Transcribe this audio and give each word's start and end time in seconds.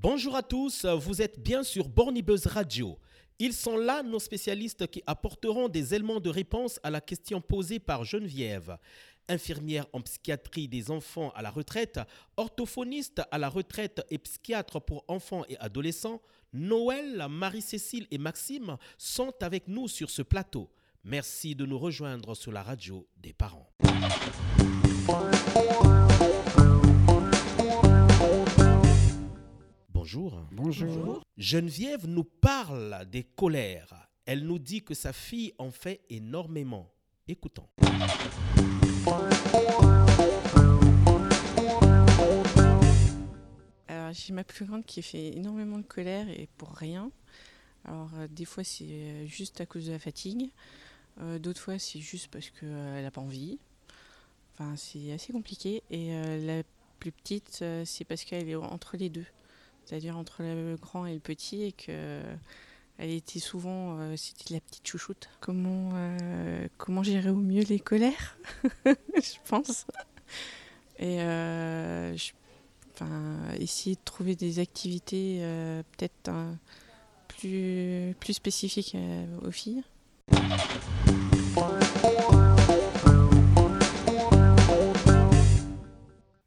Bonjour 0.00 0.36
à 0.36 0.44
tous, 0.44 0.84
vous 0.84 1.22
êtes 1.22 1.42
bien 1.42 1.64
sur 1.64 1.88
Bornibus 1.88 2.46
Radio. 2.46 3.00
Ils 3.40 3.52
sont 3.52 3.76
là, 3.76 4.04
nos 4.04 4.20
spécialistes 4.20 4.86
qui 4.86 5.02
apporteront 5.08 5.68
des 5.68 5.92
éléments 5.92 6.20
de 6.20 6.30
réponse 6.30 6.78
à 6.84 6.90
la 6.90 7.00
question 7.00 7.40
posée 7.40 7.80
par 7.80 8.04
Geneviève. 8.04 8.78
Infirmière 9.28 9.86
en 9.92 10.00
psychiatrie 10.00 10.68
des 10.68 10.92
enfants 10.92 11.32
à 11.34 11.42
la 11.42 11.50
retraite, 11.50 11.98
orthophoniste 12.36 13.22
à 13.32 13.38
la 13.38 13.48
retraite 13.48 14.00
et 14.08 14.18
psychiatre 14.18 14.80
pour 14.80 15.04
enfants 15.08 15.44
et 15.48 15.58
adolescents, 15.58 16.22
Noël, 16.52 17.26
Marie-Cécile 17.28 18.06
et 18.12 18.18
Maxime 18.18 18.76
sont 18.98 19.34
avec 19.40 19.66
nous 19.66 19.88
sur 19.88 20.10
ce 20.10 20.22
plateau. 20.22 20.70
Merci 21.02 21.56
de 21.56 21.66
nous 21.66 21.78
rejoindre 21.78 22.36
sur 22.36 22.52
la 22.52 22.62
radio 22.62 23.04
des 23.16 23.32
parents. 23.32 23.68
Bonjour. 30.10 30.40
Bonjour. 30.52 31.22
Geneviève 31.36 32.06
nous 32.06 32.24
parle 32.24 33.04
des 33.10 33.24
colères. 33.24 34.08
Elle 34.24 34.46
nous 34.46 34.58
dit 34.58 34.82
que 34.82 34.94
sa 34.94 35.12
fille 35.12 35.52
en 35.58 35.70
fait 35.70 36.00
énormément. 36.08 36.90
Écoutons. 37.28 37.68
Alors, 43.86 44.12
j'ai 44.14 44.32
ma 44.32 44.44
plus 44.44 44.64
grande 44.64 44.86
qui 44.86 45.02
fait 45.02 45.36
énormément 45.36 45.76
de 45.76 45.84
colère 45.84 46.26
et 46.30 46.48
pour 46.56 46.70
rien. 46.70 47.10
Alors, 47.84 48.08
euh, 48.14 48.28
des 48.28 48.46
fois, 48.46 48.64
c'est 48.64 48.84
euh, 48.84 49.26
juste 49.26 49.60
à 49.60 49.66
cause 49.66 49.88
de 49.88 49.92
la 49.92 49.98
fatigue. 49.98 50.48
Euh, 51.20 51.38
D'autres 51.38 51.60
fois, 51.60 51.78
c'est 51.78 52.00
juste 52.00 52.28
parce 52.28 52.48
qu'elle 52.48 53.02
n'a 53.02 53.10
pas 53.10 53.20
envie. 53.20 53.58
Enfin, 54.54 54.74
c'est 54.74 55.12
assez 55.12 55.34
compliqué. 55.34 55.82
Et 55.90 56.14
euh, 56.14 56.46
la 56.46 56.62
plus 56.98 57.12
petite, 57.12 57.58
euh, 57.60 57.84
c'est 57.84 58.04
parce 58.06 58.24
qu'elle 58.24 58.48
est 58.48 58.54
entre 58.56 58.96
les 58.96 59.10
deux. 59.10 59.26
C'est-à-dire 59.88 60.18
entre 60.18 60.42
le 60.42 60.76
grand 60.76 61.06
et 61.06 61.14
le 61.14 61.20
petit 61.20 61.62
et 61.62 61.72
que 61.72 62.20
elle 62.98 63.10
était 63.10 63.38
souvent, 63.38 63.96
euh, 64.00 64.16
c'était 64.16 64.54
la 64.54 64.60
petite 64.60 64.86
chouchoute. 64.86 65.30
Comment, 65.40 65.92
euh, 65.94 66.66
comment 66.76 67.04
gérer 67.04 67.30
au 67.30 67.36
mieux 67.36 67.62
les 67.62 67.78
colères, 67.78 68.36
je 68.84 69.38
pense. 69.48 69.86
Et 70.98 71.22
euh, 71.22 72.14
essayer 73.60 73.94
de 73.94 74.00
trouver 74.04 74.34
des 74.34 74.58
activités 74.58 75.38
peut-être 75.96 76.32
plus, 77.28 78.16
plus 78.18 78.32
spécifiques 78.32 78.96
aux 79.42 79.52
filles. 79.52 79.84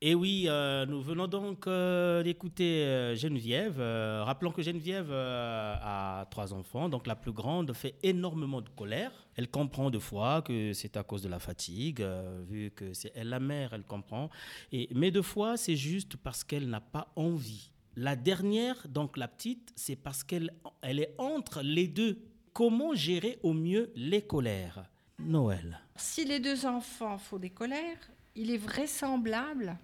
Et 0.04 0.16
oui, 0.16 0.46
euh, 0.48 0.88
nous 0.88 1.00
venons 1.00 1.28
donc 1.28 1.68
euh, 1.68 2.24
d'écouter 2.24 2.86
euh, 2.86 3.16
Geneviève. 3.16 3.80
Rappelons 3.80 4.52
que 4.52 4.64
Geneviève 4.64 5.12
a 5.14 6.26
trois 6.32 6.56
enfants, 6.56 6.90
donc 6.90 7.06
la 7.06 7.16
plus 7.16 7.32
grande 7.32 7.72
fait 7.74 7.94
énormément 8.02 8.62
de 8.62 8.70
colère. 8.70 9.12
Elle 9.36 9.48
comprend 9.48 9.92
de 9.92 10.00
fois 10.00 10.42
que 10.42 10.74
c'est 10.74 10.98
à 10.98 11.04
cause 11.04 11.22
de 11.22 11.30
la 11.30 11.38
fatigue, 11.38 12.04
vu 12.50 12.72
que 12.72 12.94
c'est 12.94 13.12
elle 13.14 13.30
la 13.30 13.40
mère, 13.40 13.74
elle 13.74 13.84
comprend. 13.84 14.32
Et, 14.72 14.90
mais 14.96 15.12
deux 15.12 15.22
fois, 15.22 15.56
c'est 15.56 15.76
juste 15.76 16.18
parce 16.18 16.44
qu'elle 16.44 16.68
n'a 16.68 16.82
pas 16.82 17.12
envie. 17.16 17.72
La 17.96 18.16
dernière, 18.16 18.88
donc 18.88 19.18
la 19.18 19.28
petite, 19.28 19.72
c'est 19.76 19.96
parce 19.96 20.24
qu'elle 20.24 20.52
elle 20.82 21.00
est 21.00 21.14
entre 21.20 21.62
les 21.62 21.88
deux. 21.88 22.18
Comment 22.54 22.96
gérer 22.96 23.38
au 23.44 23.54
mieux 23.54 23.92
les 23.96 24.24
colères? 24.24 24.90
Noël. 25.20 25.80
Si 25.96 26.26
les 26.26 26.40
deux 26.40 26.66
enfants 26.66 27.20
font 27.20 27.38
des 27.38 27.52
colères, 27.52 28.00
il 28.36 28.50
est 28.50 28.58
vraisemblable 28.58 29.78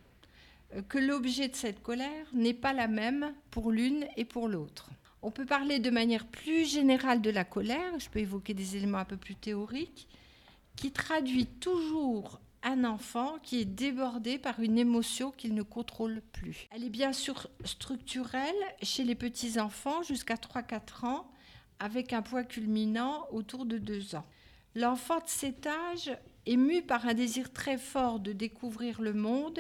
que 0.90 0.98
l'objet 0.98 1.48
de 1.48 1.56
cette 1.56 1.82
colère 1.82 2.28
n'est 2.34 2.54
pas 2.54 2.74
la 2.74 2.88
même 2.88 3.34
pour 3.52 3.72
l'une 3.72 4.06
et 4.18 4.26
pour 4.26 4.48
l'autre. 4.48 4.90
On 5.22 5.32
peut 5.32 5.46
parler 5.46 5.80
de 5.80 5.90
manière 5.90 6.26
plus 6.26 6.66
générale 6.66 7.22
de 7.22 7.30
la 7.30 7.44
colère, 7.44 8.00
je 8.00 8.10
peux 8.10 8.20
évoquer 8.20 8.54
des 8.54 8.78
éléments 8.78 9.00
un 9.00 9.06
peu 9.06 9.18
plus 9.18 9.36
théoriques, 9.36 10.08
qui 10.76 10.92
traduit 10.92 11.48
toujours 11.48 12.40
un 12.64 12.84
enfant 12.84 13.38
qui 13.44 13.62
est 13.62 13.66
débordé 13.66 14.38
par 14.38 14.60
une 14.60 14.78
émotion 14.78 15.32
qu'il 15.32 15.54
ne 15.54 15.64
contrôle 15.64 16.22
plus. 16.34 16.68
Elle 16.72 16.84
est 16.84 16.90
bien 16.90 17.14
sûr 17.14 17.48
structurelle 17.64 18.56
chez 18.82 19.04
les 19.04 19.16
petits-enfants 19.16 20.04
jusqu'à 20.04 20.36
3-4 20.36 21.06
ans, 21.06 21.32
avec 21.80 22.14
un 22.14 22.22
poids 22.22 22.44
culminant 22.44 23.26
autour 23.32 23.66
de 23.66 23.78
2 23.78 24.16
ans. 24.16 24.26
L'enfant 24.76 25.18
de 25.18 25.28
cet 25.28 25.66
âge 25.66 26.12
est 26.46 26.58
mu 26.58 26.82
par 26.82 27.08
un 27.08 27.14
désir 27.14 27.52
très 27.52 27.78
fort 27.78 28.20
de 28.20 28.34
découvrir 28.34 29.02
le 29.02 29.14
monde, 29.14 29.60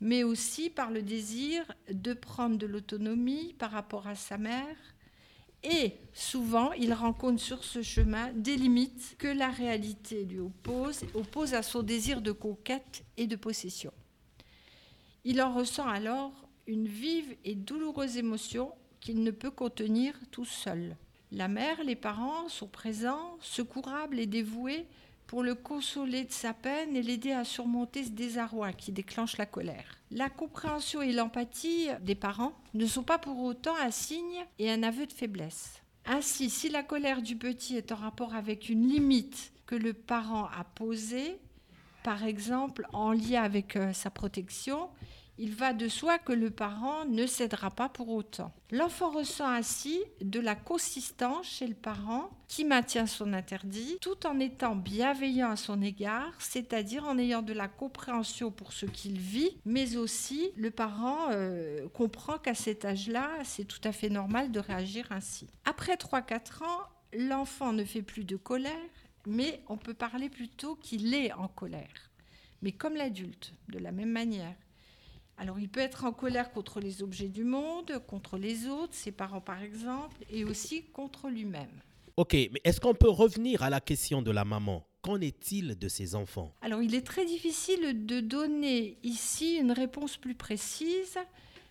mais 0.00 0.24
aussi 0.24 0.70
par 0.70 0.90
le 0.90 1.02
désir 1.02 1.64
de 1.90 2.12
prendre 2.12 2.56
de 2.56 2.66
l'autonomie 2.66 3.54
par 3.58 3.70
rapport 3.70 4.06
à 4.06 4.14
sa 4.14 4.38
mère. 4.38 4.76
Et 5.62 5.92
souvent, 6.14 6.72
il 6.72 6.94
rencontre 6.94 7.40
sur 7.40 7.64
ce 7.64 7.82
chemin 7.82 8.32
des 8.32 8.56
limites 8.56 9.16
que 9.18 9.28
la 9.28 9.50
réalité 9.50 10.24
lui 10.24 10.38
oppose, 10.38 11.02
oppose 11.14 11.52
à 11.52 11.62
son 11.62 11.82
désir 11.82 12.22
de 12.22 12.32
conquête 12.32 13.04
et 13.18 13.26
de 13.26 13.36
possession. 13.36 13.92
Il 15.24 15.42
en 15.42 15.52
ressent 15.52 15.86
alors 15.86 16.32
une 16.66 16.86
vive 16.86 17.36
et 17.44 17.54
douloureuse 17.54 18.16
émotion 18.16 18.72
qu'il 19.00 19.22
ne 19.22 19.30
peut 19.30 19.50
contenir 19.50 20.14
tout 20.30 20.46
seul. 20.46 20.96
La 21.30 21.46
mère, 21.46 21.84
les 21.84 21.96
parents 21.96 22.48
sont 22.48 22.66
présents, 22.66 23.36
secourables 23.40 24.18
et 24.18 24.26
dévoués 24.26 24.86
pour 25.30 25.44
le 25.44 25.54
consoler 25.54 26.24
de 26.24 26.32
sa 26.32 26.52
peine 26.52 26.96
et 26.96 27.02
l'aider 27.02 27.30
à 27.30 27.44
surmonter 27.44 28.02
ce 28.02 28.10
désarroi 28.10 28.72
qui 28.72 28.90
déclenche 28.90 29.36
la 29.36 29.46
colère. 29.46 29.96
La 30.10 30.28
compréhension 30.28 31.02
et 31.02 31.12
l'empathie 31.12 31.86
des 32.00 32.16
parents 32.16 32.52
ne 32.74 32.84
sont 32.84 33.04
pas 33.04 33.18
pour 33.18 33.40
autant 33.44 33.76
un 33.76 33.92
signe 33.92 34.44
et 34.58 34.72
un 34.72 34.82
aveu 34.82 35.06
de 35.06 35.12
faiblesse. 35.12 35.82
Ainsi, 36.04 36.50
si 36.50 36.68
la 36.68 36.82
colère 36.82 37.22
du 37.22 37.36
petit 37.36 37.76
est 37.76 37.92
en 37.92 37.94
rapport 37.94 38.34
avec 38.34 38.68
une 38.68 38.88
limite 38.88 39.52
que 39.66 39.76
le 39.76 39.92
parent 39.92 40.46
a 40.46 40.64
posée, 40.64 41.38
par 42.02 42.24
exemple 42.24 42.84
en 42.92 43.12
lien 43.12 43.44
avec 43.44 43.76
euh, 43.76 43.92
sa 43.92 44.10
protection, 44.10 44.88
il 45.40 45.54
va 45.54 45.72
de 45.72 45.88
soi 45.88 46.18
que 46.18 46.34
le 46.34 46.50
parent 46.50 47.06
ne 47.06 47.24
cédera 47.26 47.70
pas 47.70 47.88
pour 47.88 48.10
autant. 48.10 48.52
L'enfant 48.70 49.10
ressent 49.10 49.48
ainsi 49.48 49.98
de 50.20 50.38
la 50.38 50.54
consistance 50.54 51.46
chez 51.46 51.66
le 51.66 51.74
parent 51.74 52.28
qui 52.46 52.66
maintient 52.66 53.06
son 53.06 53.32
interdit 53.32 53.96
tout 54.02 54.26
en 54.26 54.38
étant 54.38 54.76
bienveillant 54.76 55.50
à 55.50 55.56
son 55.56 55.80
égard, 55.80 56.34
c'est-à-dire 56.40 57.06
en 57.06 57.16
ayant 57.16 57.40
de 57.40 57.54
la 57.54 57.68
compréhension 57.68 58.50
pour 58.50 58.74
ce 58.74 58.84
qu'il 58.84 59.18
vit, 59.18 59.56
mais 59.64 59.96
aussi 59.96 60.50
le 60.56 60.70
parent 60.70 61.28
euh, 61.30 61.88
comprend 61.94 62.36
qu'à 62.36 62.54
cet 62.54 62.84
âge-là, 62.84 63.30
c'est 63.42 63.64
tout 63.64 63.80
à 63.84 63.92
fait 63.92 64.10
normal 64.10 64.52
de 64.52 64.60
réagir 64.60 65.06
ainsi. 65.10 65.48
Après 65.64 65.94
3-4 65.94 66.64
ans, 66.64 66.82
l'enfant 67.14 67.72
ne 67.72 67.84
fait 67.84 68.02
plus 68.02 68.24
de 68.24 68.36
colère, 68.36 68.74
mais 69.26 69.62
on 69.68 69.78
peut 69.78 69.94
parler 69.94 70.28
plutôt 70.28 70.76
qu'il 70.76 71.14
est 71.14 71.32
en 71.32 71.48
colère. 71.48 72.10
Mais 72.60 72.72
comme 72.72 72.94
l'adulte, 72.94 73.54
de 73.70 73.78
la 73.78 73.90
même 73.90 74.10
manière. 74.10 74.54
Alors 75.40 75.58
il 75.58 75.70
peut 75.70 75.80
être 75.80 76.04
en 76.04 76.12
colère 76.12 76.52
contre 76.52 76.80
les 76.80 77.02
objets 77.02 77.28
du 77.28 77.44
monde, 77.44 77.98
contre 78.06 78.36
les 78.36 78.66
autres, 78.66 78.92
ses 78.92 79.10
parents 79.10 79.40
par 79.40 79.62
exemple, 79.62 80.18
et 80.28 80.44
aussi 80.44 80.84
contre 80.92 81.30
lui-même. 81.30 81.80
Ok, 82.18 82.34
mais 82.34 82.60
est-ce 82.62 82.78
qu'on 82.78 82.92
peut 82.92 83.08
revenir 83.08 83.62
à 83.62 83.70
la 83.70 83.80
question 83.80 84.20
de 84.20 84.30
la 84.30 84.44
maman? 84.44 84.86
Qu'en 85.00 85.18
est-il 85.18 85.78
de 85.78 85.88
ses 85.88 86.14
enfants? 86.14 86.54
Alors 86.60 86.82
il 86.82 86.94
est 86.94 87.06
très 87.06 87.24
difficile 87.24 88.04
de 88.04 88.20
donner 88.20 88.98
ici 89.02 89.56
une 89.56 89.72
réponse 89.72 90.18
plus 90.18 90.34
précise, 90.34 91.16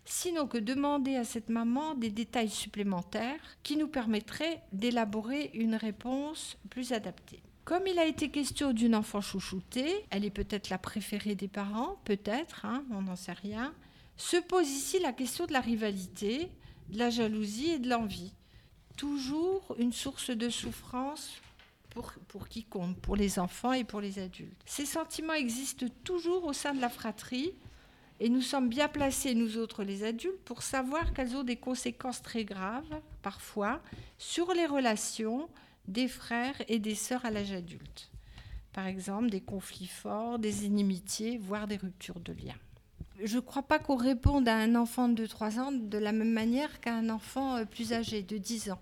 sinon 0.03 0.47
que 0.47 0.57
demander 0.57 1.15
à 1.15 1.23
cette 1.23 1.49
maman 1.49 1.93
des 1.93 2.09
détails 2.09 2.49
supplémentaires 2.49 3.39
qui 3.61 3.77
nous 3.77 3.87
permettraient 3.87 4.63
d'élaborer 4.73 5.51
une 5.53 5.75
réponse 5.75 6.57
plus 6.71 6.91
adaptée. 6.91 7.43
Comme 7.69 7.85
il 7.85 7.99
a 7.99 8.07
été 8.07 8.29
question 8.29 8.73
d'une 8.73 8.95
enfant 8.95 9.21
chouchoutée, 9.21 10.03
elle 10.09 10.25
est 10.25 10.31
peut-être 10.31 10.71
la 10.71 10.79
préférée 10.79 11.35
des 11.35 11.47
parents, 11.47 11.99
peut-être, 12.03 12.65
hein, 12.65 12.83
on 12.89 13.03
n'en 13.03 13.15
sait 13.15 13.31
rien, 13.31 13.75
se 14.17 14.37
pose 14.37 14.67
ici 14.67 14.97
la 14.97 15.13
question 15.13 15.45
de 15.45 15.53
la 15.53 15.59
rivalité, 15.61 16.49
de 16.89 16.97
la 16.97 17.11
jalousie 17.11 17.69
et 17.69 17.77
de 17.77 17.87
l'envie. 17.87 18.33
Toujours 18.97 19.75
une 19.77 19.93
source 19.93 20.31
de 20.31 20.49
souffrance 20.49 21.29
pour, 21.91 22.11
pour 22.27 22.47
quiconque, 22.47 22.97
pour 23.01 23.15
les 23.15 23.37
enfants 23.37 23.73
et 23.73 23.83
pour 23.83 24.01
les 24.01 24.17
adultes. 24.17 24.63
Ces 24.65 24.87
sentiments 24.87 25.33
existent 25.33 25.85
toujours 26.03 26.45
au 26.45 26.53
sein 26.53 26.73
de 26.73 26.81
la 26.81 26.89
fratrie 26.89 27.53
et 28.19 28.29
nous 28.29 28.41
sommes 28.41 28.69
bien 28.69 28.87
placés, 28.87 29.35
nous 29.35 29.59
autres 29.59 29.83
les 29.83 30.03
adultes, 30.03 30.43
pour 30.43 30.63
savoir 30.63 31.13
qu'elles 31.13 31.35
ont 31.35 31.43
des 31.43 31.57
conséquences 31.57 32.23
très 32.23 32.45
graves, 32.45 32.99
parfois, 33.21 33.79
sur 34.17 34.55
les 34.55 34.65
relations 34.65 35.47
des 35.87 36.07
frères 36.07 36.55
et 36.67 36.79
des 36.79 36.95
sœurs 36.95 37.25
à 37.25 37.31
l'âge 37.31 37.51
adulte. 37.51 38.11
Par 38.73 38.85
exemple, 38.85 39.29
des 39.29 39.41
conflits 39.41 39.87
forts, 39.87 40.39
des 40.39 40.65
inimitiés, 40.65 41.37
voire 41.37 41.67
des 41.67 41.77
ruptures 41.77 42.19
de 42.19 42.33
liens. 42.33 42.59
Je 43.23 43.35
ne 43.35 43.41
crois 43.41 43.63
pas 43.63 43.79
qu'on 43.79 43.95
réponde 43.95 44.47
à 44.47 44.55
un 44.55 44.75
enfant 44.75 45.09
de 45.09 45.25
3 45.25 45.59
ans 45.59 45.71
de 45.71 45.97
la 45.97 46.11
même 46.11 46.31
manière 46.31 46.79
qu'à 46.79 46.95
un 46.95 47.09
enfant 47.09 47.57
euh, 47.57 47.65
plus 47.65 47.91
âgé, 47.91 48.21
de 48.23 48.37
10 48.37 48.71
ans. 48.71 48.79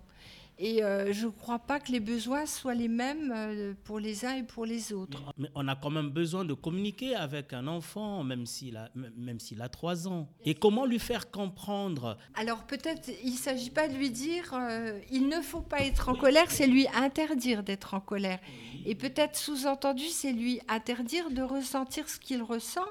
Et 0.60 0.82
euh, 0.82 1.12
je 1.12 1.26
ne 1.26 1.30
crois 1.30 1.60
pas 1.60 1.78
que 1.78 1.92
les 1.92 2.00
besoins 2.00 2.44
soient 2.44 2.74
les 2.74 2.88
mêmes 2.88 3.32
euh, 3.34 3.74
pour 3.84 4.00
les 4.00 4.24
uns 4.24 4.34
et 4.34 4.42
pour 4.42 4.66
les 4.66 4.92
autres. 4.92 5.22
Mais 5.38 5.48
on 5.54 5.68
a 5.68 5.76
quand 5.76 5.90
même 5.90 6.10
besoin 6.10 6.44
de 6.44 6.52
communiquer 6.52 7.14
avec 7.14 7.52
un 7.52 7.68
enfant, 7.68 8.24
même 8.24 8.44
s'il 8.44 8.76
a, 8.76 8.90
même 8.94 9.38
s'il 9.38 9.62
a 9.62 9.68
3 9.68 10.08
ans. 10.08 10.28
Et 10.44 10.54
comment 10.54 10.84
lui 10.84 10.98
faire 10.98 11.30
comprendre? 11.30 12.18
Alors 12.34 12.64
peut-être 12.66 13.08
il 13.22 13.32
ne 13.32 13.36
s'agit 13.36 13.70
pas 13.70 13.86
de 13.86 13.94
lui 13.94 14.10
dire 14.10 14.52
euh, 14.52 14.98
il 15.12 15.28
ne 15.28 15.40
faut 15.40 15.60
pas 15.60 15.80
être 15.80 16.08
en 16.08 16.14
colère, 16.14 16.50
c'est 16.50 16.66
lui 16.66 16.88
interdire 16.92 17.62
d'être 17.62 17.94
en 17.94 18.00
colère. 18.00 18.40
Et 18.84 18.96
peut-être 18.96 19.36
sous-entendu, 19.36 20.06
c'est 20.06 20.32
lui 20.32 20.60
interdire 20.68 21.30
de 21.30 21.42
ressentir 21.42 22.08
ce 22.08 22.18
qu'il 22.18 22.42
ressent 22.42 22.86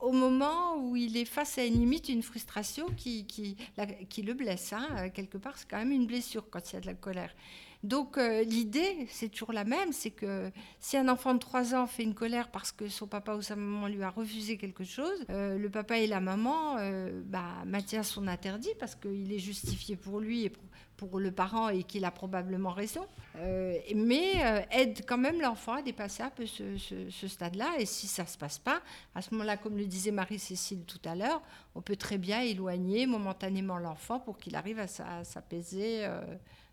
au 0.00 0.12
moment 0.12 0.76
où 0.76 0.96
il 0.96 1.16
est 1.16 1.24
face 1.24 1.58
à 1.58 1.64
une 1.64 1.74
limite, 1.74 2.08
une 2.08 2.22
frustration 2.22 2.86
qui, 2.96 3.26
qui, 3.26 4.22
le 4.22 4.34
blesse. 4.34 4.72
Hein. 4.72 4.88
Euh, 4.96 5.08
quelque 5.12 5.38
part, 5.38 5.56
c'est 5.56 5.68
quand 5.68 5.78
même 5.78 5.92
une 5.92 6.06
blessure 6.06 6.48
quand 6.50 6.70
il 6.70 6.74
y 6.74 6.76
a 6.78 6.80
de 6.80 6.86
la 6.86 6.94
colère. 6.94 7.34
Donc 7.82 8.18
euh, 8.18 8.42
l'idée, 8.42 9.06
c'est 9.08 9.28
toujours 9.28 9.52
la 9.52 9.64
même, 9.64 9.92
c'est 9.92 10.10
que 10.10 10.50
si 10.80 10.96
un 10.96 11.08
enfant 11.08 11.34
de 11.34 11.38
3 11.38 11.74
ans 11.74 11.86
fait 11.86 12.02
une 12.02 12.14
colère 12.14 12.50
parce 12.50 12.72
que 12.72 12.88
son 12.88 13.06
papa 13.06 13.34
ou 13.34 13.42
sa 13.42 13.56
maman 13.56 13.88
lui 13.88 14.02
a 14.02 14.10
refusé 14.10 14.58
quelque 14.58 14.84
chose, 14.84 15.24
euh, 15.30 15.56
le 15.56 15.70
papa 15.70 15.98
et 15.98 16.06
la 16.06 16.20
maman 16.20 16.76
bah, 17.24 17.64
maintiennent 17.66 18.02
son 18.02 18.26
interdit 18.26 18.74
parce 18.78 18.94
qu'il 18.94 19.32
est 19.32 19.38
justifié 19.38 19.96
pour 19.96 20.20
lui 20.20 20.44
et 20.44 20.50
pour, 20.50 21.18
le 21.18 21.32
parent 21.32 21.70
et 21.70 21.82
qu'il 21.82 22.04
a 22.04 22.10
probablement 22.10 22.72
raison, 22.72 23.06
euh, 23.36 23.78
mais 23.94 24.32
euh, 24.44 24.60
aide 24.70 25.00
quand 25.06 25.16
même 25.16 25.40
l'enfant 25.40 25.72
à 25.72 25.82
dépasser 25.82 26.22
un 26.22 26.28
peu 26.28 26.44
ce, 26.44 27.26
stade-là. 27.26 27.70
Et 27.78 27.86
si 27.86 28.06
ça 28.06 28.24
ne 28.24 28.28
se 28.28 28.36
passe 28.36 28.58
pas, 28.58 28.82
à 29.14 29.22
ce 29.22 29.32
moment-là, 29.32 29.56
comme 29.56 29.78
le 29.78 29.86
disait 29.86 30.10
Marie-Cécile 30.10 30.84
tout 30.84 31.00
à 31.06 31.14
l'heure, 31.14 31.40
on 31.74 31.80
peut 31.80 31.96
très 31.96 32.18
bien 32.18 32.42
éloigner 32.42 33.06
momentanément 33.06 33.78
l'enfant 33.78 34.20
pour 34.20 34.36
qu'il 34.36 34.56
arrive 34.56 34.78
à, 34.78 35.24
s'apaiser. 35.24 36.06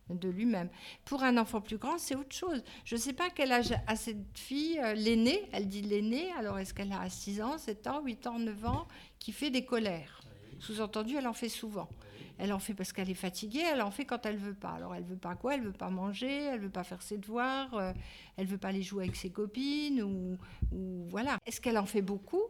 Euh, 0.09 0.13
de 0.15 0.29
lui-même. 0.29 0.69
Pour 1.05 1.23
un 1.23 1.37
enfant 1.37 1.61
plus 1.61 1.77
grand, 1.77 1.97
c'est 1.97 2.15
autre 2.15 2.35
chose. 2.35 2.63
Je 2.85 2.95
ne 2.95 2.99
sais 2.99 3.13
pas 3.13 3.29
quel 3.29 3.51
âge 3.51 3.73
a 3.87 3.95
cette 3.95 4.37
fille, 4.37 4.79
l'aînée, 4.95 5.47
elle 5.51 5.67
dit 5.67 5.81
l'aînée, 5.81 6.31
alors 6.37 6.59
est-ce 6.59 6.73
qu'elle 6.73 6.93
a 6.93 7.09
6 7.09 7.41
ans, 7.41 7.57
7 7.57 7.87
ans, 7.87 8.01
8 8.03 8.27
ans, 8.27 8.39
9 8.39 8.65
ans, 8.65 8.87
qui 9.19 9.31
fait 9.31 9.49
des 9.49 9.65
colères? 9.65 10.21
Sous-entendu, 10.59 11.15
elle 11.17 11.27
en 11.27 11.33
fait 11.33 11.49
souvent. 11.49 11.89
Elle 12.37 12.53
en 12.53 12.59
fait 12.59 12.73
parce 12.73 12.93
qu'elle 12.93 13.09
est 13.09 13.15
fatiguée, 13.15 13.63
elle 13.71 13.81
en 13.81 13.89
fait 13.89 14.05
quand 14.05 14.25
elle 14.25 14.37
veut 14.37 14.53
pas. 14.53 14.69
Alors 14.69 14.93
elle 14.93 15.03
veut 15.03 15.17
pas 15.17 15.35
quoi? 15.35 15.55
Elle 15.55 15.61
veut 15.61 15.71
pas 15.71 15.89
manger, 15.89 16.43
elle 16.43 16.59
veut 16.59 16.69
pas 16.69 16.83
faire 16.83 17.01
ses 17.01 17.17
devoirs, 17.17 17.73
euh, 17.73 17.93
elle 18.37 18.45
veut 18.45 18.59
pas 18.59 18.67
aller 18.69 18.83
jouer 18.83 19.05
avec 19.05 19.15
ses 19.15 19.31
copines 19.31 20.01
ou, 20.03 20.37
voilà. 21.09 21.37
Est-ce 21.45 21.59
qu'elle 21.59 21.77
en 21.77 21.85
fait 21.85 22.01
beaucoup? 22.01 22.43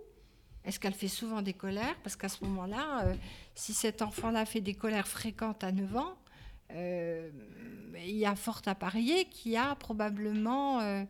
Est-ce 0.65 0.79
qu'elle 0.79 0.93
fait 0.93 1.07
souvent 1.07 1.41
des 1.41 1.53
colères? 1.53 1.95
Parce 2.03 2.17
qu'à 2.17 2.27
ce 2.27 2.43
moment-là, 2.43 3.05
euh, 3.05 3.15
si 3.55 3.73
cet 3.73 4.01
enfant-là 4.01 4.45
fait 4.45 4.59
des 4.59 4.73
colères 4.73 5.07
fréquentes 5.07 5.63
à 5.63 5.71
9 5.71 5.95
ans, 5.95 6.09
euh, 6.09 6.26
il 6.73 8.15
y 8.15 8.25
a 8.25 8.35
fort 8.35 8.61
à 8.65 8.75
parier 8.75 9.25
qu'il 9.25 9.53
y 9.53 9.57
a 9.57 9.75
probablement 9.75 11.05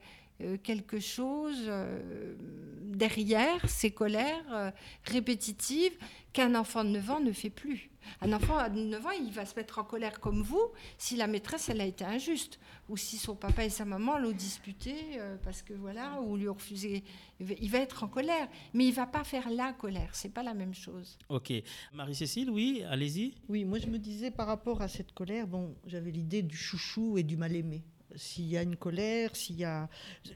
quelque 0.63 0.99
chose 0.99 1.71
derrière 2.83 3.67
ces 3.69 3.91
colères 3.91 4.73
répétitives 5.03 5.97
qu'un 6.33 6.55
enfant 6.55 6.83
de 6.83 6.89
9 6.89 7.09
ans 7.09 7.19
ne 7.19 7.31
fait 7.31 7.49
plus. 7.49 7.89
Un 8.21 8.33
enfant 8.33 8.57
à 8.57 8.69
9 8.69 9.05
ans, 9.05 9.11
il 9.11 9.31
va 9.31 9.45
se 9.45 9.55
mettre 9.55 9.79
en 9.79 9.83
colère 9.83 10.19
comme 10.19 10.41
vous 10.41 10.71
si 10.97 11.15
la 11.15 11.27
maîtresse, 11.27 11.69
elle 11.69 11.81
a 11.81 11.85
été 11.85 12.03
injuste. 12.03 12.59
Ou 12.89 12.97
si 12.97 13.17
son 13.17 13.35
papa 13.35 13.65
et 13.65 13.69
sa 13.69 13.85
maman 13.85 14.17
l'ont 14.17 14.31
disputé 14.31 14.95
euh, 15.17 15.35
parce 15.43 15.61
que 15.61 15.73
voilà, 15.73 16.21
ou 16.21 16.37
lui 16.37 16.47
ont 16.47 16.53
refusé. 16.53 17.03
Il 17.39 17.69
va 17.69 17.79
être 17.79 18.03
en 18.03 18.07
colère. 18.07 18.47
Mais 18.73 18.85
il 18.85 18.93
va 18.93 19.05
pas 19.05 19.23
faire 19.23 19.49
la 19.49 19.73
colère. 19.73 20.09
C'est 20.13 20.33
pas 20.33 20.43
la 20.43 20.53
même 20.53 20.73
chose. 20.73 21.17
Ok. 21.29 21.51
Marie-Cécile, 21.93 22.49
oui, 22.49 22.83
allez-y. 22.89 23.35
Oui, 23.49 23.65
moi 23.65 23.79
je 23.79 23.87
me 23.87 23.97
disais 23.97 24.31
par 24.31 24.47
rapport 24.47 24.81
à 24.81 24.87
cette 24.87 25.11
colère, 25.11 25.47
bon, 25.47 25.75
j'avais 25.85 26.11
l'idée 26.11 26.43
du 26.43 26.55
chouchou 26.55 27.17
et 27.17 27.23
du 27.23 27.35
mal-aimé 27.35 27.83
s'il 28.17 28.47
y 28.47 28.57
a 28.57 28.63
une 28.63 28.75
colère, 28.75 29.35
s'il 29.35 29.57
y 29.57 29.63
a 29.63 29.89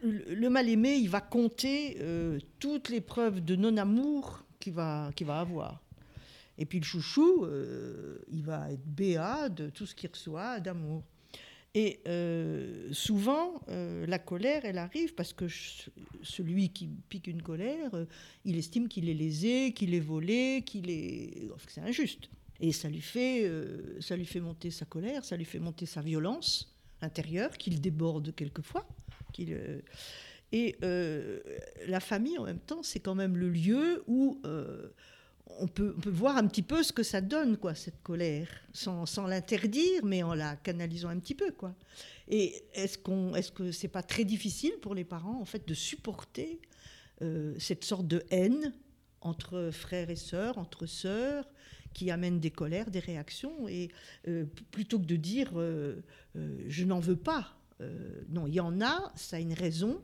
le 0.04 0.50
mal-aimé, 0.50 0.96
il 0.96 1.10
va 1.10 1.20
compter 1.20 1.98
euh, 2.00 2.40
toutes 2.60 2.90
les 2.90 3.02
preuves 3.02 3.44
de 3.44 3.56
non-amour 3.56 4.44
qu'il 4.60 4.74
va, 4.74 5.12
va 5.22 5.40
avoir. 5.40 5.82
Et 6.58 6.66
puis 6.66 6.80
le 6.80 6.86
chouchou, 6.86 7.46
euh, 7.46 8.20
il 8.32 8.44
va 8.44 8.72
être 8.72 8.86
béat 8.86 9.50
de 9.50 9.70
tout 9.70 9.86
ce 9.86 9.96
qu'il 9.96 10.10
reçoit 10.12 10.60
d'amour. 10.60 11.04
Et 11.74 12.02
euh, 12.06 12.90
souvent, 12.92 13.62
la 13.70 14.20
colère, 14.20 14.66
elle 14.66 14.78
arrive 14.78 15.16
parce 15.16 15.32
que 15.32 15.46
celui 16.22 16.70
qui 16.70 16.90
pique 17.08 17.28
une 17.28 17.42
colère, 17.42 17.92
il 18.44 18.58
estime 18.58 18.90
qu'il 18.90 19.08
est 19.08 19.14
lésé, 19.14 19.72
qu'il 19.72 19.94
est 19.94 20.02
volé, 20.02 20.64
qu'il 20.66 20.90
est, 20.90 21.48
que 21.66 21.72
c'est 21.72 21.82
injuste. 21.82 22.30
Et 22.60 22.74
ça 22.74 22.90
lui 22.90 23.00
fait, 23.00 23.50
ça 24.02 24.18
lui 24.18 24.26
fait 24.26 24.42
monter 24.42 24.70
sa 24.70 24.86
colère, 24.86 25.24
ça 25.24 25.38
lui 25.38 25.46
fait 25.46 25.60
monter 25.60 25.86
sa 25.86 26.02
violence 26.02 26.71
intérieure 27.02 27.58
qu'il 27.58 27.82
déborde 27.82 28.34
quelquefois. 28.36 28.88
Qu'il, 29.34 29.82
et 30.52 30.76
la 31.88 32.00
famille, 32.00 32.38
en 32.38 32.44
même 32.44 32.60
temps, 32.60 32.84
c'est 32.84 33.00
quand 33.00 33.16
même 33.16 33.38
le 33.38 33.50
lieu 33.50 34.04
où 34.08 34.42
on 35.60 35.68
peut, 35.68 35.96
voir 36.06 36.38
un 36.38 36.48
petit 36.48 36.62
peu 36.62 36.84
ce 36.84 36.94
que 36.94 37.04
ça 37.04 37.22
donne, 37.22 37.58
quoi, 37.58 37.76
cette 37.76 38.02
colère, 38.04 38.48
sans, 38.74 39.06
l'interdire, 39.28 40.04
mais 40.04 40.24
en 40.24 40.34
la 40.34 40.56
canalisant 40.56 41.10
un 41.10 41.20
petit 41.20 41.36
peu, 41.36 41.52
quoi. 41.52 41.76
Et 42.28 42.64
est-ce 42.74 42.98
qu'on, 42.98 43.36
est-ce 43.36 43.52
que 43.52 43.88
pas 43.88 44.04
très 44.04 44.24
difficile 44.24 44.74
pour 44.82 44.96
les 44.96 45.04
parents, 45.04 45.40
en 45.40 45.46
fait, 45.46 45.68
de 45.68 45.74
supporter 45.74 46.60
euh, 47.22 47.54
cette 47.60 47.84
sorte 47.84 48.08
de 48.08 48.24
haine 48.32 48.74
entre 49.22 49.70
frères 49.72 50.10
et 50.10 50.16
sœurs, 50.16 50.58
entre 50.58 50.86
sœurs, 50.86 51.46
qui 51.94 52.12
amène 52.12 52.40
des 52.40 52.52
colères, 52.52 52.92
des 52.92 53.00
réactions, 53.00 53.68
et 53.68 53.90
euh, 54.28 54.46
plutôt 54.72 55.00
que 55.00 55.06
de 55.06 55.16
dire 55.16 55.52
euh, 55.56 56.02
je 56.68 56.86
n'en 56.86 57.00
veux 57.00 57.18
pas, 57.18 57.58
non, 58.30 58.46
il 58.46 58.54
y 58.54 58.60
en 58.60 58.80
a, 58.80 59.12
ça 59.16 59.38
a 59.38 59.40
une 59.40 59.54
raison, 59.54 60.00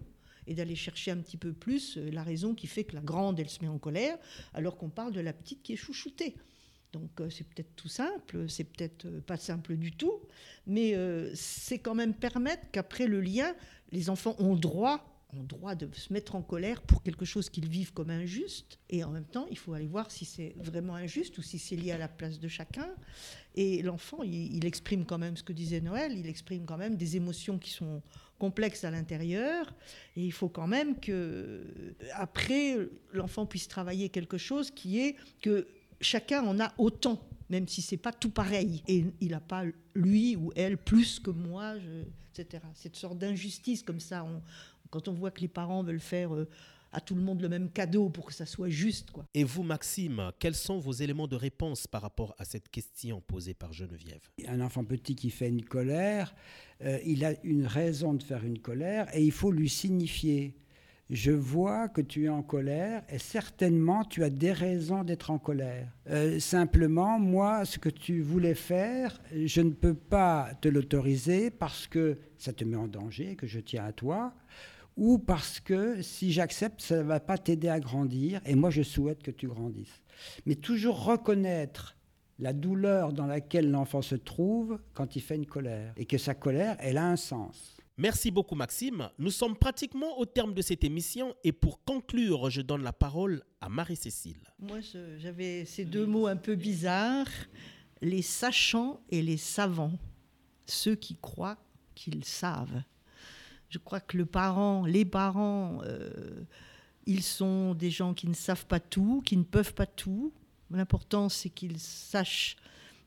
et 0.48 0.54
d'aller 0.54 0.76
chercher 0.76 1.12
un 1.12 1.18
petit 1.18 1.38
peu 1.38 1.54
plus 1.54 1.98
euh, 1.98 2.10
la 2.10 2.24
raison 2.24 2.56
qui 2.56 2.68
fait 2.68 2.86
que 2.86 2.96
la 2.96 3.02
grande, 3.02 3.40
elle 3.40 3.50
se 3.50 3.62
met 3.62 3.68
en 3.68 3.78
colère, 3.78 4.18
alors 4.54 4.78
qu'on 4.78 4.90
parle 4.90 5.12
de 5.12 5.20
la 5.20 5.34
petite 5.34 5.62
qui 5.62 5.74
est 5.74 5.78
chouchoutée. 5.78 6.36
Donc 6.94 7.20
euh, 7.20 7.30
c'est 7.30 7.44
peut-être 7.44 7.76
tout 7.76 7.90
simple, 7.90 8.50
c'est 8.50 8.64
peut-être 8.64 9.06
euh, 9.06 9.22
pas 9.22 9.38
simple 9.38 9.76
du 9.76 9.92
tout, 9.92 10.22
mais 10.66 10.96
c'est 11.36 11.80
quand 11.80 11.96
même 11.96 12.14
permettre 12.14 12.64
qu'après 12.72 13.08
le 13.08 13.22
lien, 13.22 13.54
les 13.92 14.10
enfants 14.10 14.36
ont 14.40 14.56
droit 14.56 15.17
ont 15.34 15.44
droit 15.44 15.76
de 15.76 15.94
se 15.94 16.14
mettre 16.14 16.36
en 16.36 16.42
colère 16.42 16.82
pour 16.82 17.04
quelque 17.04 17.26
chose 17.26 17.50
qu'ils 17.50 17.68
vivent 17.68 17.94
comme 17.94 18.10
injuste. 18.10 18.80
Et 18.90 19.04
en 19.04 19.12
même 19.12 19.26
temps, 19.26 19.46
il 19.50 19.58
faut 19.58 19.74
aller 19.74 19.88
voir 19.88 20.10
si 20.10 20.26
c'est 20.26 20.56
vraiment 20.58 20.96
injuste 20.96 21.38
ou 21.38 21.42
si 21.42 21.60
c'est 21.60 21.76
lié 21.76 21.92
à 21.92 21.98
la 21.98 22.08
place 22.08 22.40
de 22.40 22.48
chacun. 22.48 22.90
Et 23.56 23.82
l'enfant, 23.82 24.24
il, 24.24 24.66
exprime 24.66 25.06
quand 25.06 25.18
même 25.18 25.36
ce 25.36 25.44
que 25.44 25.54
disait 25.54 25.82
Noël, 25.82 26.14
il 26.18 26.28
exprime 26.28 26.66
quand 26.66 26.78
même 26.78 26.96
des 26.96 27.18
émotions 27.18 27.58
qui 27.58 27.72
sont 27.72 28.02
complexe 28.40 28.84
à 28.84 28.92
l'intérieur. 28.92 29.74
Et 30.16 30.24
il 30.24 30.32
faut 30.32 30.50
quand 30.50 30.68
même 30.68 31.00
que, 31.00 31.96
après, 32.14 32.78
l'enfant 33.12 33.46
puisse 33.46 33.68
travailler 33.68 34.10
quelque 34.10 34.38
chose 34.38 34.72
qui 34.72 35.00
est 35.00 35.16
que 35.42 35.68
chacun 36.00 36.46
en 36.46 36.60
a 36.60 36.72
autant, 36.78 37.20
même 37.50 37.68
si 37.68 37.82
c'est 37.82 37.98
pas 37.98 38.14
tout 38.14 38.30
pareil. 38.30 38.84
Et 38.88 39.06
il 39.20 39.32
n'a 39.32 39.40
pas, 39.40 39.64
lui 39.96 40.36
ou 40.36 40.52
elle, 40.56 40.78
plus 40.78 41.20
que 41.20 41.32
moi, 41.32 41.76
etc. 42.34 42.64
Cette 42.76 42.96
sorte 42.96 43.18
d'injustice 43.18 43.84
comme 43.84 44.00
ça, 44.00 44.26
quand 44.90 45.08
on 45.08 45.14
voit 45.14 45.32
que 45.32 45.42
les 45.42 45.48
parents 45.48 45.84
veulent 45.84 46.00
faire... 46.00 46.34
Euh, 46.34 46.48
à 46.92 47.02
tout 47.02 47.16
le 47.16 47.22
monde 47.22 47.42
le 47.42 47.50
même 47.50 47.70
cadeau 47.70 48.10
pour 48.10 48.26
que 48.26 48.34
ça 48.34 48.46
soit 48.46 48.70
juste. 48.70 49.12
Quoi. 49.12 49.26
Et 49.34 49.44
vous, 49.44 49.64
Maxime, 49.64 50.32
quels 50.40 50.56
sont 50.56 50.80
vos 50.80 50.94
éléments 50.94 51.28
de 51.28 51.36
réponse 51.36 51.88
par 51.88 52.02
rapport 52.02 52.36
à 52.38 52.46
cette 52.46 52.70
question 52.70 53.22
posée 53.22 53.54
par 53.54 53.74
Geneviève? 53.74 54.22
Un 54.48 54.62
enfant 54.62 54.84
petit 54.84 55.16
qui 55.16 55.30
fait 55.30 55.50
une 55.50 55.64
colère, 55.64 56.36
euh, 56.84 57.00
il 57.06 57.26
a 57.26 57.34
une 57.44 57.66
raison 57.66 58.14
de 58.14 58.24
faire 58.24 58.44
une 58.44 58.60
colère 58.60 59.14
et 59.16 59.24
il 59.24 59.32
faut 59.32 59.52
lui 59.52 59.70
signifier. 59.70 60.56
Je 61.10 61.32
vois 61.32 61.88
que 61.88 62.02
tu 62.02 62.26
es 62.26 62.30
en 62.30 62.44
colère 62.44 63.02
et 63.10 63.18
certainement 63.18 64.04
tu 64.04 64.26
as 64.26 64.30
des 64.30 64.52
raisons 64.52 65.06
d'être 65.06 65.32
en 65.32 65.40
colère. 65.40 65.90
Euh, 66.10 66.38
simplement, 66.40 67.18
moi, 67.18 67.64
ce 67.64 67.80
que 67.80 67.88
tu 67.88 68.20
voulais 68.20 68.56
faire, 68.56 69.22
je 69.34 69.62
ne 69.62 69.70
peux 69.70 69.94
pas 69.94 70.50
te 70.60 70.68
l'autoriser 70.68 71.50
parce 71.50 71.88
que 71.88 72.18
ça 72.38 72.52
te 72.52 72.66
met 72.66 72.76
en 72.76 72.88
danger, 72.88 73.38
que 73.38 73.48
je 73.48 73.62
tiens 73.62 73.86
à 73.86 73.94
toi 73.94 74.34
ou 74.98 75.20
parce 75.20 75.60
que 75.60 76.02
si 76.02 76.32
j'accepte, 76.32 76.82
ça 76.82 76.98
ne 76.98 77.04
va 77.04 77.20
pas 77.20 77.38
t'aider 77.38 77.70
à 77.70 77.80
grandir, 77.80 78.42
et 78.46 78.56
moi 78.56 78.70
je 78.70 78.82
souhaite 78.82 79.24
que 79.24 79.32
tu 79.32 79.48
grandisses. 79.48 80.02
Mais 80.46 80.56
toujours 80.56 81.06
reconnaître 81.06 81.96
la 82.40 82.54
douleur 82.54 83.14
dans 83.14 83.28
laquelle 83.28 83.72
l'enfant 83.72 84.02
se 84.02 84.16
trouve 84.16 84.80
quand 84.94 85.16
il 85.16 85.22
fait 85.22 85.36
une 85.36 85.46
colère, 85.46 85.94
et 85.96 86.06
que 86.06 86.18
sa 86.18 86.34
colère, 86.34 86.76
elle 86.80 86.98
a 86.98 87.08
un 87.08 87.16
sens. 87.16 87.78
Merci 88.00 88.30
beaucoup 88.30 88.54
Maxime. 88.54 89.10
Nous 89.18 89.32
sommes 89.32 89.58
pratiquement 89.58 90.20
au 90.20 90.26
terme 90.28 90.54
de 90.54 90.62
cette 90.62 90.84
émission 90.84 91.34
et 91.44 91.52
pour 91.52 91.84
conclure, 91.84 92.52
je 92.52 92.62
donne 92.62 92.84
la 92.84 92.94
parole 92.94 93.42
à 93.60 93.70
Marie-Cécile. 93.70 94.38
Moi, 94.60 94.82
j'avais 95.18 95.66
ces 95.66 95.84
deux 95.84 96.06
mots 96.06 96.28
un 96.28 96.36
peu 96.36 96.54
bizarres, 96.54 97.26
les 98.04 98.22
sachants 98.22 99.00
et 99.10 99.24
les 99.24 99.38
savants, 99.38 99.98
ceux 100.68 100.94
qui 100.94 101.16
croient 101.16 101.58
qu'ils 101.96 102.24
savent. 102.24 102.84
Je 103.70 103.80
crois 103.80 104.00
que 104.00 104.18
les 104.18 104.26
parents, 105.06 105.82
euh, 105.84 106.44
ils 107.06 107.24
sont 107.24 107.74
des 107.74 107.90
gens 107.90 108.14
qui 108.14 108.28
ne 108.28 108.34
savent 108.34 108.66
pas 108.66 108.80
tout, 108.80 109.22
qui 109.26 109.38
ne 109.38 109.44
peuvent 109.44 109.74
pas 109.74 109.86
tout. 109.86 110.34
L'important, 110.72 111.30
c'est 111.30 111.50
qu'ils 111.50 111.80
sachent 111.80 112.58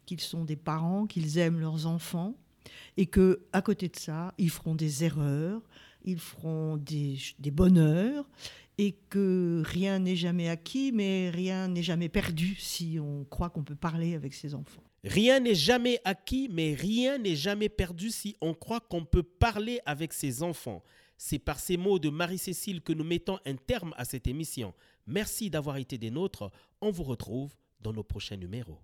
qu'ils 0.07 0.21
sont 0.21 0.45
des 0.45 0.57
parents, 0.57 1.07
qu'ils 1.07 1.39
aiment 1.39 1.61
leurs 1.61 1.87
enfants, 1.87 2.35
Et 2.97 3.07
que 3.07 3.43
à 3.53 3.63
côté 3.63 3.89
de 3.89 3.97
ça, 3.97 4.35
ils 4.39 4.51
feront 4.51 4.75
des 4.75 5.05
erreurs, 5.05 5.63
ils 6.05 6.19
feront 6.19 6.77
des, 6.77 7.17
des 7.39 7.51
bonheurs, 7.51 8.29
et 8.79 8.97
que 9.09 9.63
rien 9.65 9.99
n'est 9.99 10.17
jamais 10.17 10.49
acquis, 10.49 10.93
mais 10.93 11.31
rien 11.31 11.69
n'est 11.69 11.83
jamais 11.83 12.09
perdu 12.09 12.57
si 12.57 12.99
on 13.01 13.25
croit 13.25 13.51
qu'on 13.51 13.63
peut 13.63 13.77
parler 13.77 14.15
avec 14.15 14.35
ses 14.35 14.55
enfants. 14.55 14.83
Rien 15.05 15.41
n'est 15.41 15.55
jamais 15.55 16.01
acquis, 16.05 16.49
mais 16.51 16.75
rien 16.75 17.19
n'est 17.19 17.37
jamais 17.37 17.69
perdu 17.69 18.11
si 18.11 18.37
on 18.41 18.53
croit 18.55 18.81
qu'on 18.81 19.05
peut 19.05 19.23
parler 19.23 19.81
avec 19.87 20.13
ses 20.13 20.43
enfants. 20.43 20.83
C'est 21.17 21.39
par 21.39 21.59
ces 21.59 21.77
mots 21.77 21.99
de 21.99 22.11
Marie-Cécile 22.11 22.83
que 22.83 22.93
nous 22.93 23.05
mettons 23.05 23.39
un 23.47 23.57
terme 23.57 23.95
à 23.97 24.05
cette 24.05 24.27
émission. 24.27 24.75
Merci 25.07 25.51
d'avoir 25.51 25.77
été 25.77 25.97
des 25.99 26.11
nôtres. 26.11 26.51
On 26.81 26.91
vous 26.91 27.05
retrouve 27.05 27.55
dans 27.81 27.93
nos 27.93 28.03
prochains 28.03 28.37
numéros. 28.37 28.81